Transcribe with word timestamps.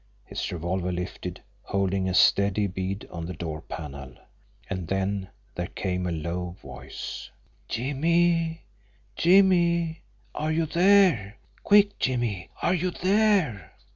His 0.25 0.51
revolver 0.51 0.91
lifted, 0.91 1.43
holding 1.61 2.09
a 2.09 2.15
steady 2.15 2.65
bead 2.65 3.07
on 3.11 3.27
the 3.27 3.35
door 3.35 3.61
panel. 3.61 4.15
And 4.67 4.87
then 4.87 5.29
there 5.53 5.67
came 5.67 6.07
a 6.07 6.11
low 6.11 6.55
voice: 6.59 7.29
"Jimmie! 7.67 8.63
Jimmie! 9.15 10.01
Are 10.33 10.51
you 10.51 10.65
there? 10.65 11.37
Quick, 11.61 11.99
Jimmie! 11.99 12.49
Are 12.63 12.73
you 12.73 12.89
there?" 12.89 13.73